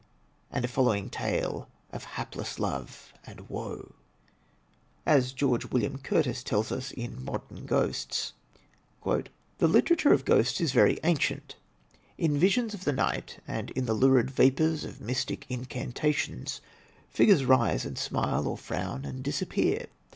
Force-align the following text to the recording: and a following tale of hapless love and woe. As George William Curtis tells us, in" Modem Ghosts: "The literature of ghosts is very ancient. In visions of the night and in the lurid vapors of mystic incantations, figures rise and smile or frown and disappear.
and 0.51 0.65
a 0.65 0.67
following 0.67 1.11
tale 1.11 1.69
of 1.91 2.05
hapless 2.17 2.57
love 2.57 3.13
and 3.23 3.47
woe. 3.49 3.93
As 5.05 5.31
George 5.31 5.65
William 5.69 5.99
Curtis 5.99 6.41
tells 6.41 6.71
us, 6.71 6.91
in" 6.91 7.23
Modem 7.23 7.67
Ghosts: 7.67 8.33
"The 9.05 9.27
literature 9.67 10.11
of 10.11 10.25
ghosts 10.25 10.59
is 10.59 10.71
very 10.71 10.99
ancient. 11.03 11.55
In 12.17 12.35
visions 12.35 12.73
of 12.73 12.83
the 12.83 12.93
night 12.93 13.41
and 13.47 13.69
in 13.69 13.85
the 13.85 13.93
lurid 13.93 14.31
vapors 14.31 14.83
of 14.83 15.01
mystic 15.01 15.45
incantations, 15.49 16.61
figures 17.11 17.45
rise 17.45 17.85
and 17.85 17.95
smile 17.95 18.47
or 18.47 18.57
frown 18.57 19.05
and 19.05 19.23
disappear. 19.23 19.85